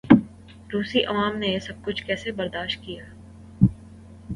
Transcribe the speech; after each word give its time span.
روسی 0.73 1.03
عوام 1.05 1.37
نے 1.37 1.47
یہ 1.47 1.59
سب 1.59 1.83
کچھ 1.85 2.03
کیسے 2.05 2.31
برداشت 2.31 2.83
کیا؟ 2.83 3.03